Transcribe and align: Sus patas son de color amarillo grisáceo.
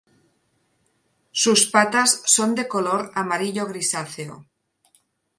Sus 1.31 1.67
patas 1.69 2.23
son 2.25 2.55
de 2.55 2.67
color 2.67 3.11
amarillo 3.13 3.67
grisáceo. 3.67 4.47